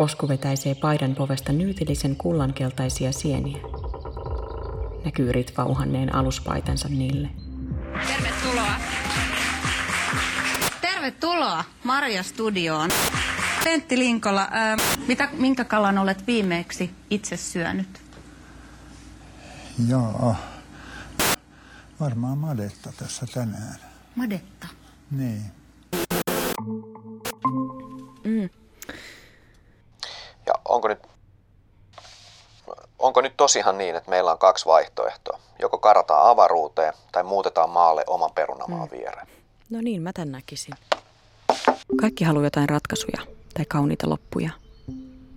Osku 0.00 0.28
vetäisee 0.28 0.74
paidan 0.74 1.14
povesta 1.14 1.52
nyytillisen 1.52 2.16
kullankeltaisia 2.16 3.12
sieniä. 3.12 3.58
Näkyy 5.04 5.32
Ritva 5.32 5.64
uhanneen 5.64 6.14
aluspaitansa 6.14 6.88
niille. 6.88 7.30
Tervetuloa. 8.06 8.74
Tervetuloa 10.80 11.64
Marja 11.84 12.22
Studioon. 12.22 12.90
Pentti 13.64 13.98
Linkola, 13.98 14.48
ää, 14.50 14.76
mitä, 15.06 15.28
minkä 15.32 15.64
kalan 15.64 15.98
olet 15.98 16.26
viimeksi 16.26 16.90
itse 17.10 17.36
syönyt? 17.36 18.00
Joo, 19.88 20.36
varmaan 22.00 22.38
madetta 22.38 22.92
tässä 22.98 23.26
tänään. 23.34 23.76
Madetta? 24.16 24.66
Niin. 25.10 25.59
Tosiaan 33.40 33.78
niin, 33.78 33.96
että 33.96 34.10
meillä 34.10 34.32
on 34.32 34.38
kaksi 34.38 34.66
vaihtoehtoa? 34.66 35.40
Joko 35.60 35.78
karataan 35.78 36.30
avaruuteen 36.30 36.92
tai 37.12 37.24
muutetaan 37.24 37.70
maalle 37.70 38.04
oman 38.06 38.30
perunamaan 38.34 38.88
Mm. 38.92 38.98
viereen. 38.98 39.26
No 39.70 39.80
niin, 39.80 40.02
mä 40.02 40.12
tän 40.12 40.32
näkisin. 40.32 40.74
Kaikki 42.00 42.24
haluaa 42.24 42.44
jotain 42.46 42.68
ratkaisuja 42.68 43.22
tai 43.54 43.64
kauniita 43.64 44.08
loppuja. 44.10 44.50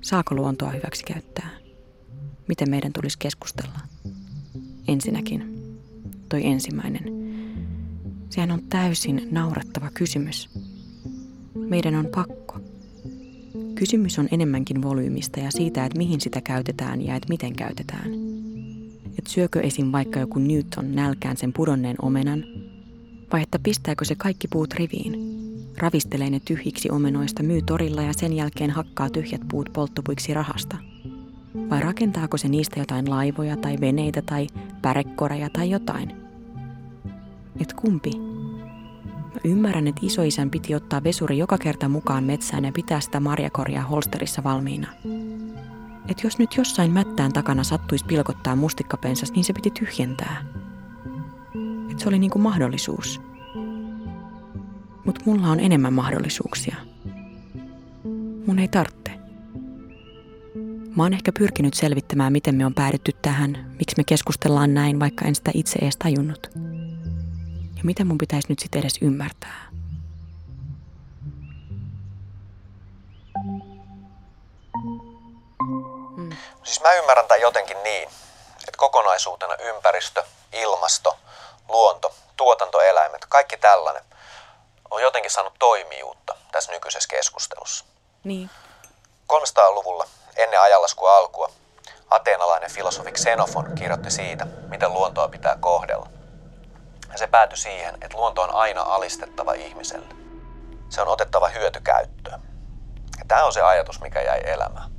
Saako 0.01 0.36
luontoa 0.36 0.69
hyväksi 0.69 1.03
käyttää? 1.03 1.50
Miten 2.48 2.69
meidän 2.69 2.93
tulisi 2.93 3.17
keskustella? 3.19 3.79
Ensinnäkin, 4.88 5.41
toi 6.29 6.45
ensimmäinen. 6.45 7.03
Sehän 8.29 8.51
on 8.51 8.62
täysin 8.69 9.27
naurettava 9.31 9.89
kysymys. 9.93 10.50
Meidän 11.55 11.95
on 11.95 12.07
pakko. 12.15 12.55
Kysymys 13.75 14.20
on 14.20 14.27
enemmänkin 14.32 14.82
volyymista 14.82 15.39
ja 15.39 15.51
siitä, 15.51 15.86
että 15.86 15.98
mihin 15.98 16.22
sitä 16.22 16.42
käytetään 16.42 17.01
ja 17.01 17.15
että 17.15 17.30
miten 17.30 17.56
käytetään. 17.56 18.12
Et 19.20 19.27
syökö 19.27 19.62
esim. 19.62 19.92
vaikka 19.92 20.20
joku 20.20 20.39
Newton 20.39 20.96
nälkään 20.96 21.38
sen 21.38 21.53
pudonneen 21.53 21.96
omenan, 22.01 22.44
vai 23.34 23.42
että 23.42 23.60
pistääkö 23.63 24.06
se 24.06 24.15
kaikki 24.15 24.48
puut 24.48 24.74
riviin? 24.74 25.13
Ravistelee 25.77 26.30
ne 26.30 26.42
tyhjiksi 26.46 26.89
omenoista, 26.89 27.44
myy 27.44 27.62
torilla 27.62 28.01
ja 28.01 28.13
sen 28.13 28.34
jälkeen 28.34 28.70
hakkaa 28.70 29.10
tyhjät 29.10 29.42
puut 29.51 29.70
polttopuiksi 29.74 30.34
rahasta. 30.34 30.77
Vai 31.70 31.82
rakentaako 31.82 32.38
se 32.38 32.48
niistä 32.48 32.80
jotain 32.80 33.10
laivoja 33.10 33.58
tai 33.58 33.77
veneitä 33.82 34.22
tai 34.22 34.48
pärekoreja 34.82 35.50
tai 35.50 35.70
jotain? 35.70 36.12
Et 37.62 37.74
kumpi? 37.74 38.33
Mä 39.34 39.40
ymmärrän, 39.44 39.88
että 39.88 40.02
isoisän 40.04 40.50
piti 40.50 40.75
ottaa 40.75 41.04
vesuri 41.04 41.38
joka 41.38 41.58
kerta 41.58 41.90
mukaan 41.90 42.24
metsään 42.24 42.66
ja 42.66 42.72
pitää 42.72 43.00
sitä 43.00 43.20
marjakorjaa 43.20 43.84
holsterissa 43.84 44.44
valmiina. 44.44 44.88
Et 46.08 46.24
jos 46.24 46.38
nyt 46.40 46.58
jossain 46.58 46.92
mättään 46.92 47.34
takana 47.34 47.63
sattuisi 47.63 48.06
pilkottaa 48.06 48.56
mustikkapensas, 48.56 49.32
niin 49.32 49.44
se 49.44 49.54
piti 49.54 49.70
tyhjentää. 49.72 50.46
Et 51.92 52.00
se 52.00 52.10
oli 52.10 52.20
niinku 52.20 52.40
mahdollisuus. 52.40 53.22
Mutta 55.06 55.22
mulla 55.25 55.48
on 55.48 55.60
enemmän 55.60 55.94
mahdollisuuksia. 55.94 56.75
Mun 58.48 58.60
ei 58.60 58.68
tarvitse. 58.68 59.12
Mä 60.96 61.04
oon 61.04 61.13
ehkä 61.13 61.32
pyrkinyt 61.32 61.74
selvittämään, 61.74 62.32
miten 62.32 62.56
me 62.56 62.66
on 62.66 62.74
päädytty 62.74 63.12
tähän, 63.22 63.58
miksi 63.80 63.98
me 63.98 64.04
keskustellaan 64.04 64.74
näin, 64.74 65.00
vaikka 65.00 65.25
en 65.25 65.36
sitä 65.36 65.52
itse 65.54 65.80
edes 65.82 65.98
tajunnut. 65.98 66.52
Ja 67.84 67.88
mitä 67.88 68.06
mun 68.06 68.18
pitäisi 68.18 68.48
nyt 68.50 68.60
sitten 68.60 68.82
edes 68.82 68.98
ymmärtää. 69.02 69.70
Siis 76.63 76.82
mä 76.82 76.94
ymmärrän 76.94 77.28
tämän 77.28 77.42
jotenkin 77.42 77.84
niin, 77.84 78.10
että 78.58 78.78
kokonaisuutena 78.78 79.56
ympäristö, 79.56 80.24
ilmasto, 80.54 81.18
luonto, 81.70 82.16
tuotantoeläimet, 82.38 83.25
kaikki 83.30 83.58
tällainen 83.58 84.04
on 84.92 85.02
jotenkin 85.02 85.32
saanut 85.32 85.54
toimijuutta 85.60 86.36
tässä 86.52 86.72
nykyisessä 86.72 87.10
keskustelussa. 87.10 87.86
Niin. 88.24 88.50
300-luvulla 89.34 90.08
ennen 90.36 90.62
ajanlaskun 90.62 91.12
alkua 91.12 91.50
ateenalainen 92.10 92.72
filosofi 92.72 93.12
Xenofon 93.12 93.75
kirjoitti 93.75 94.12
siitä, 94.12 94.46
miten 94.46 94.94
luontoa 94.94 95.28
pitää 95.28 95.58
kohdella. 95.60 96.23
Ja 97.13 97.20
se 97.20 97.27
päätyi 97.27 97.58
siihen, 97.58 97.96
että 98.01 98.17
luonto 98.17 98.41
on 98.41 98.55
aina 98.55 98.82
alistettava 98.82 99.53
ihmiselle. 99.53 100.15
Se 100.89 101.01
on 101.01 101.08
otettava 101.08 101.48
hyötykäyttöön. 101.48 102.41
Ja 103.20 103.25
tämä 103.27 103.43
on 103.43 103.53
se 103.53 103.62
ajatus, 103.62 104.01
mikä 104.01 104.22
jäi 104.22 104.41
elämään. 104.43 104.91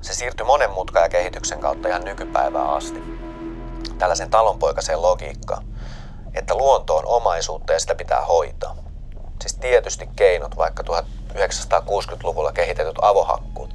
Se 0.00 0.14
siirtyi 0.14 0.46
monen 0.46 0.70
mutkan 0.70 1.02
ja 1.02 1.08
kehityksen 1.08 1.60
kautta 1.60 1.88
ihan 1.88 2.04
nykypäivään 2.04 2.70
asti. 2.70 3.02
Tällaisen 3.98 4.30
talonpoikaiseen 4.30 5.02
logiikkaan, 5.02 5.64
että 6.34 6.54
luonto 6.54 6.96
on 6.96 7.06
omaisuutta 7.06 7.72
ja 7.72 7.80
sitä 7.80 7.94
pitää 7.94 8.20
hoitaa. 8.20 8.76
Siis 9.40 9.54
tietysti 9.54 10.08
keinot, 10.16 10.56
vaikka 10.56 10.82
1960-luvulla 10.82 12.52
kehitetyt 12.52 12.96
avohakkuut, 13.02 13.74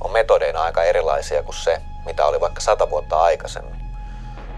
on 0.00 0.10
metodeina 0.10 0.62
aika 0.62 0.82
erilaisia 0.82 1.42
kuin 1.42 1.56
se, 1.56 1.82
mitä 2.04 2.26
oli 2.26 2.40
vaikka 2.40 2.60
sata 2.60 2.90
vuotta 2.90 3.22
aikaisemmin. 3.22 3.80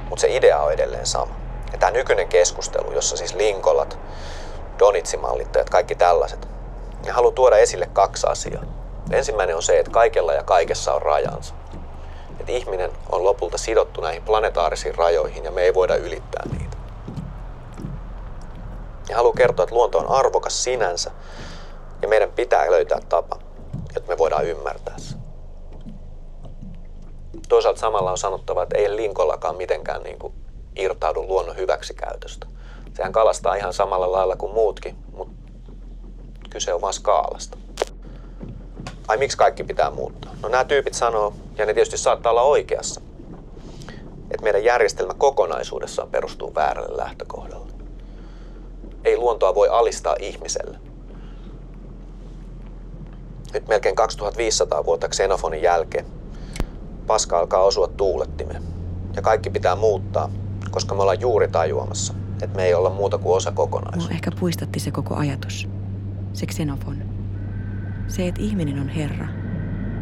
Mutta 0.08 0.20
se 0.20 0.36
idea 0.36 0.60
on 0.60 0.72
edelleen 0.72 1.06
sama. 1.06 1.37
Ja 1.72 1.78
tämä 1.78 1.92
nykyinen 1.92 2.28
keskustelu, 2.28 2.92
jossa 2.92 3.16
siis 3.16 3.34
Linkolat, 3.34 3.98
Donitsimallittajat, 4.78 5.70
kaikki 5.70 5.94
tällaiset, 5.94 6.48
ne 7.06 7.12
haluaa 7.12 7.34
tuoda 7.34 7.56
esille 7.56 7.88
kaksi 7.92 8.26
asiaa. 8.26 8.62
Ensimmäinen 9.10 9.56
on 9.56 9.62
se, 9.62 9.78
että 9.78 9.90
kaikella 9.90 10.32
ja 10.32 10.44
kaikessa 10.44 10.94
on 10.94 11.02
rajansa. 11.02 11.54
Että 12.40 12.52
ihminen 12.52 12.90
on 13.12 13.24
lopulta 13.24 13.58
sidottu 13.58 14.00
näihin 14.00 14.22
planetaarisiin 14.22 14.94
rajoihin 14.94 15.44
ja 15.44 15.50
me 15.50 15.62
ei 15.62 15.74
voida 15.74 15.96
ylittää 15.96 16.42
niitä. 16.52 16.76
Ja 19.08 19.16
haluan 19.16 19.34
kertoa, 19.34 19.62
että 19.62 19.74
luonto 19.74 19.98
on 19.98 20.08
arvokas 20.08 20.64
sinänsä 20.64 21.10
ja 22.02 22.08
meidän 22.08 22.32
pitää 22.32 22.70
löytää 22.70 23.00
tapa, 23.08 23.38
jotta 23.94 24.10
me 24.12 24.18
voidaan 24.18 24.46
ymmärtää 24.46 24.94
se. 24.98 25.16
Toisaalta 27.48 27.80
samalla 27.80 28.10
on 28.10 28.18
sanottava, 28.18 28.62
että 28.62 28.78
ei 28.78 28.96
Linkollakaan 28.96 29.56
mitenkään 29.56 30.02
niin 30.02 30.18
kuin 30.18 30.32
irtaudu 30.78 31.22
luonnon 31.22 31.56
hyväksikäytöstä. 31.56 32.46
Sehän 32.94 33.12
kalastaa 33.12 33.54
ihan 33.54 33.72
samalla 33.72 34.12
lailla 34.12 34.36
kuin 34.36 34.52
muutkin, 34.52 34.96
mutta 35.16 35.34
kyse 36.50 36.74
on 36.74 36.80
vaan 36.80 36.92
skaalasta. 36.92 37.58
Ai 39.08 39.16
miksi 39.16 39.38
kaikki 39.38 39.64
pitää 39.64 39.90
muuttaa? 39.90 40.34
No 40.42 40.48
nämä 40.48 40.64
tyypit 40.64 40.94
sanoo, 40.94 41.32
ja 41.56 41.66
ne 41.66 41.74
tietysti 41.74 41.98
saattaa 41.98 42.30
olla 42.30 42.42
oikeassa, 42.42 43.00
että 44.30 44.42
meidän 44.42 44.64
järjestelmä 44.64 45.14
kokonaisuudessaan 45.14 46.08
perustuu 46.08 46.54
väärälle 46.54 46.96
lähtökohdalle. 46.96 47.72
Ei 49.04 49.16
luontoa 49.16 49.54
voi 49.54 49.68
alistaa 49.68 50.16
ihmiselle. 50.20 50.78
Nyt 53.52 53.68
melkein 53.68 53.96
2500 53.96 54.84
vuotta 54.84 55.08
Xenofonin 55.08 55.62
jälkeen 55.62 56.06
paska 57.06 57.38
alkaa 57.38 57.62
osua 57.62 57.88
tuulettimeen. 57.88 58.62
Ja 59.16 59.22
kaikki 59.22 59.50
pitää 59.50 59.76
muuttaa, 59.76 60.30
koska 60.70 60.94
me 60.94 61.00
ollaan 61.00 61.20
juuri 61.20 61.48
tajuamassa, 61.48 62.14
että 62.42 62.56
me 62.56 62.64
ei 62.64 62.74
olla 62.74 62.90
muuta 62.90 63.18
kuin 63.18 63.36
osa 63.36 63.52
kokonaisuutta. 63.52 64.08
Mua 64.08 64.14
ehkä 64.14 64.30
puistatti 64.40 64.80
se 64.80 64.90
koko 64.90 65.14
ajatus. 65.14 65.68
Se 66.32 66.46
Xenofon. 66.46 66.96
Se, 68.08 68.28
että 68.28 68.42
ihminen 68.42 68.78
on 68.80 68.88
herra. 68.88 69.28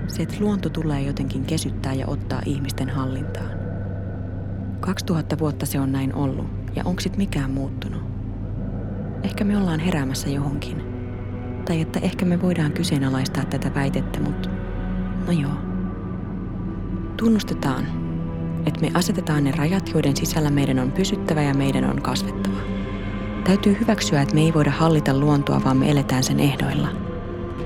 Se, 0.09 0.23
että 0.23 0.37
luonto 0.41 0.69
tulee 0.69 1.03
jotenkin 1.03 1.45
kesyttää 1.45 1.93
ja 1.93 2.07
ottaa 2.07 2.43
ihmisten 2.45 2.91
hallintaan. 2.91 3.51
2000 4.81 5.39
vuotta 5.39 5.67
se 5.67 5.81
on 5.81 5.93
näin 5.93 6.15
ollut, 6.15 6.47
ja 6.77 6.83
onko 6.85 7.01
sit 7.01 7.17
mikään 7.17 7.51
muuttunut? 7.51 8.03
Ehkä 9.23 9.45
me 9.45 9.59
ollaan 9.59 9.81
heräämässä 9.81 10.29
johonkin. 10.29 10.83
Tai 11.65 11.81
että 11.81 12.01
ehkä 12.03 12.25
me 12.25 12.43
voidaan 12.43 12.73
kyseenalaistaa 12.73 13.45
tätä 13.45 13.75
väitettä, 13.75 14.21
mutta 14.21 14.49
no 15.27 15.33
joo. 15.33 15.53
Tunnustetaan, 17.17 17.85
että 18.67 18.81
me 18.81 18.91
asetetaan 18.95 19.45
ne 19.45 19.51
rajat, 19.51 19.91
joiden 19.95 20.17
sisällä 20.17 20.51
meidän 20.51 20.79
on 20.79 20.93
pysyttävä 20.93 21.43
ja 21.43 21.55
meidän 21.55 21.85
on 21.91 22.03
kasvettava. 22.03 22.57
Täytyy 23.45 23.77
hyväksyä, 23.81 24.23
että 24.23 24.35
me 24.35 24.41
ei 24.41 24.55
voida 24.55 24.71
hallita 24.71 25.19
luontoa, 25.19 25.65
vaan 25.65 25.77
me 25.77 25.91
eletään 25.91 26.25
sen 26.25 26.41
ehdoilla. 26.41 26.89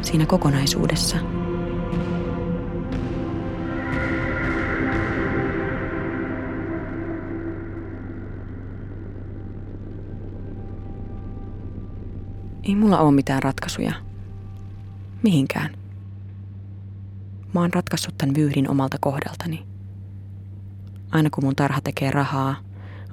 Siinä 0.02 0.26
kokonaisuudessa. 0.26 1.16
Ei 12.62 12.74
mulla 12.74 12.98
ole 12.98 13.12
mitään 13.12 13.42
ratkaisuja. 13.42 13.92
Mihinkään. 15.22 15.70
Mä 17.54 17.60
oon 17.60 17.72
ratkaissut 17.72 18.14
tämän 18.18 18.34
vyyhdin 18.34 18.70
omalta 18.70 18.96
kohdaltani. 19.00 19.69
Aina 21.10 21.30
kun 21.30 21.44
mun 21.44 21.56
tarha 21.56 21.80
tekee 21.80 22.10
rahaa, 22.10 22.56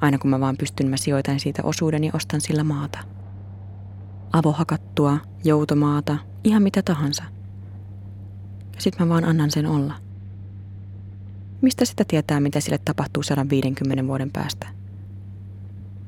aina 0.01 0.17
kun 0.17 0.29
mä 0.29 0.39
vaan 0.39 0.57
pystyn, 0.57 0.89
mä 0.89 0.97
sijoitan 0.97 1.39
siitä 1.39 1.63
osuuden 1.63 2.03
ja 2.03 2.11
ostan 2.13 2.41
sillä 2.41 2.63
maata. 2.63 2.99
Avohakattua, 4.33 5.17
joutomaata, 5.43 6.17
ihan 6.43 6.63
mitä 6.63 6.81
tahansa. 6.81 7.23
Ja 8.75 8.81
sit 8.81 8.99
mä 8.99 9.09
vaan 9.09 9.25
annan 9.25 9.51
sen 9.51 9.65
olla. 9.65 9.93
Mistä 11.61 11.85
sitä 11.85 12.03
tietää, 12.07 12.39
mitä 12.39 12.59
sille 12.59 12.77
tapahtuu 12.77 13.23
150 13.23 14.07
vuoden 14.07 14.31
päästä? 14.31 14.67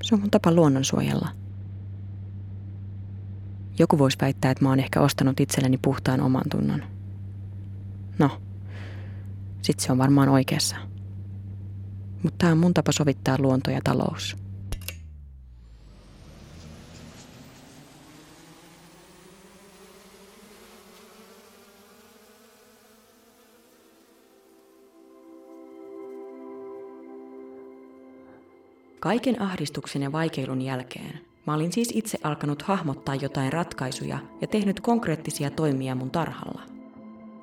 Se 0.03 0.15
on 0.15 0.21
mun 0.21 0.31
tapa 0.31 0.51
luonnonsuojella. 0.51 1.29
Joku 3.79 3.97
voisi 3.97 4.17
väittää, 4.21 4.51
että 4.51 4.63
mä 4.63 4.69
oon 4.69 4.79
ehkä 4.79 5.01
ostanut 5.01 5.39
itselleni 5.39 5.77
puhtaan 5.77 6.21
oman 6.21 6.43
tunnon. 6.51 6.83
No, 8.19 8.41
sit 9.61 9.79
se 9.79 9.91
on 9.91 9.97
varmaan 9.97 10.29
oikeassa. 10.29 10.88
Mutta 12.23 12.37
tämä 12.37 12.51
on 12.51 12.57
mun 12.57 12.73
tapa 12.73 12.91
sovittaa 12.91 13.35
luonto 13.39 13.71
ja 13.71 13.81
talous. 13.83 14.37
Kaiken 28.99 29.41
ahdistuksen 29.41 30.01
ja 30.01 30.11
vaikeilun 30.11 30.61
jälkeen 30.61 31.19
mä 31.47 31.53
olin 31.53 31.73
siis 31.73 31.91
itse 31.93 32.17
alkanut 32.23 32.61
hahmottaa 32.61 33.15
jotain 33.15 33.53
ratkaisuja 33.53 34.19
ja 34.41 34.47
tehnyt 34.47 34.79
konkreettisia 34.79 35.49
toimia 35.49 35.95
mun 35.95 36.11
tarhalla. 36.11 36.61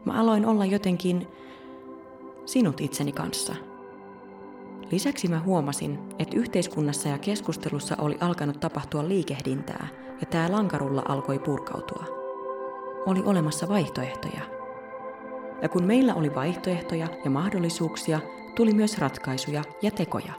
Mä 0.05 0.13
aloin 0.21 0.47
olla 0.47 0.65
jotenkin 0.65 1.27
sinut 2.47 2.81
itseni 2.81 3.13
kanssa. 3.13 3.55
Lisäksi 4.91 5.29
mä 5.29 5.41
huomasin, 5.41 5.99
että 6.19 6.37
yhteiskunnassa 6.37 7.09
ja 7.09 7.19
keskustelussa 7.19 7.97
oli 7.99 8.17
alkanut 8.21 8.61
tapahtua 8.61 9.09
liikehdintää 9.09 9.89
ja 10.21 10.27
tämä 10.27 10.53
lankarulla 10.53 11.03
alkoi 11.09 11.39
purkautua. 11.39 12.05
Oli 13.07 13.23
olemassa 13.25 13.69
vaihtoehtoja. 13.69 14.41
Ja 15.63 15.69
kun 15.69 15.85
meillä 15.85 16.15
oli 16.15 16.35
vaihtoehtoja 16.35 17.09
ja 17.25 17.31
mahdollisuuksia, 17.31 18.21
tuli 18.55 18.75
myös 18.75 18.99
ratkaisuja 18.99 19.63
ja 19.83 19.91
tekoja. 19.91 20.33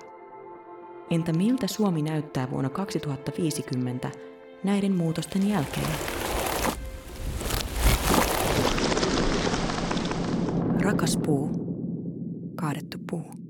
Entä 1.10 1.34
miltä 1.34 1.68
Suomi 1.68 2.02
näyttää 2.02 2.52
vuonna 2.52 2.70
2050 2.70 4.12
näiden 4.64 4.92
muutosten 4.96 5.50
jälkeen? 5.50 5.88
Rakas 10.84 11.18
puu, 11.18 11.50
kaadettu 12.56 12.98
puu. 13.10 13.47